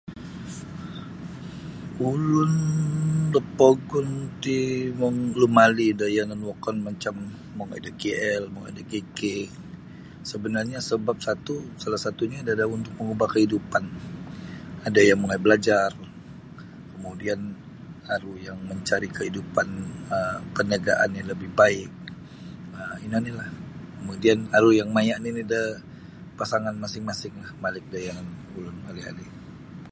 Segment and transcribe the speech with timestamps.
[2.11, 2.53] Ulun
[3.33, 4.07] da pogun
[4.43, 4.57] ti
[4.99, 7.15] lum-lumali da yanan wokon macam
[7.57, 9.19] mongoi da KL mongoi da KK
[10.31, 13.83] sebenarnya sebab satu salah satunya adalah untuk mengubah kehidupan
[14.87, 15.89] ada yang mongoi balajar
[16.93, 17.39] kemudian
[18.13, 19.67] aru yang mencari kehidupan
[20.15, 21.89] um perniagaan yang lebih baik
[22.77, 23.49] um ino ni lah
[23.97, 25.15] kemudian aru ni yang maya
[25.53, 25.61] da
[26.39, 28.27] pasangan masing-masing malik da yanan
[28.57, 29.27] ulun liali.